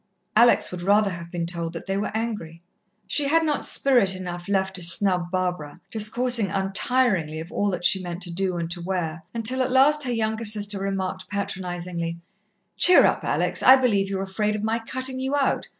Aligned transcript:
Alex 0.35 0.71
would 0.71 0.81
rather 0.81 1.11
have 1.11 1.29
been 1.29 1.45
told 1.45 1.73
that 1.73 1.85
they 1.85 1.95
were 1.95 2.09
angry. 2.15 2.59
She 3.05 3.27
had 3.27 3.43
not 3.43 3.67
spirit 3.67 4.15
enough 4.15 4.49
left 4.49 4.73
to 4.77 4.81
snub 4.81 5.29
Barbara, 5.29 5.79
discoursing 5.91 6.47
untiringly 6.49 7.39
of 7.39 7.51
all 7.51 7.69
that 7.69 7.85
she 7.85 8.01
meant 8.01 8.23
to 8.23 8.31
do 8.33 8.57
and 8.57 8.71
to 8.71 8.81
wear, 8.81 9.21
until 9.31 9.61
at 9.61 9.69
last 9.69 10.01
her 10.05 10.11
younger 10.11 10.43
sister 10.43 10.79
remarked 10.79 11.29
patronizingly: 11.29 12.17
"Cheer 12.77 13.05
up, 13.05 13.23
Alex. 13.23 13.61
I 13.61 13.75
believe 13.75 14.09
you're 14.09 14.23
afraid 14.23 14.55
of 14.55 14.63
my 14.63 14.79
cutting 14.79 15.19
you 15.19 15.35
out. 15.35 15.67